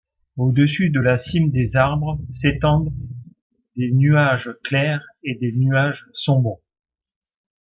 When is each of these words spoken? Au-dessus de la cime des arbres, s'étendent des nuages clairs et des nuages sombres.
Au-dessus 0.35 0.89
de 0.89 0.99
la 0.99 1.15
cime 1.19 1.51
des 1.51 1.75
arbres, 1.75 2.19
s'étendent 2.31 2.91
des 3.75 3.91
nuages 3.91 4.51
clairs 4.63 5.05
et 5.23 5.35
des 5.35 5.51
nuages 5.51 6.07
sombres. 6.15 6.59